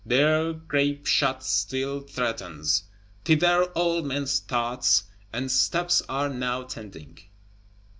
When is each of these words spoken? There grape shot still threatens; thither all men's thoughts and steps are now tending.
There 0.03 0.51
grape 0.53 1.05
shot 1.05 1.43
still 1.43 1.99
threatens; 1.99 2.85
thither 3.23 3.65
all 3.75 4.01
men's 4.01 4.39
thoughts 4.39 5.03
and 5.31 5.51
steps 5.51 6.01
are 6.09 6.27
now 6.27 6.63
tending. 6.63 7.19